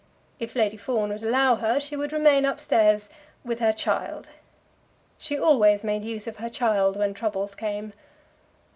[0.39, 3.07] If Lady Fawn would allow her, she would remain up stairs
[3.45, 4.29] with her child.
[5.19, 7.93] She always made use of her child when troubles came.